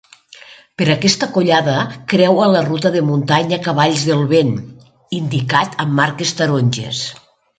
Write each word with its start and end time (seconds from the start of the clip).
Per 0.81 0.85
aquesta 0.93 1.27
collada 1.35 1.75
creua 2.13 2.47
la 2.53 2.63
ruta 2.69 2.91
de 2.95 3.03
muntanya 3.11 3.61
Cavalls 3.67 4.07
del 4.11 4.25
vent, 4.33 4.51
indicat 5.21 5.79
amb 5.85 5.97
marques 6.03 6.35
taronges. 6.41 7.05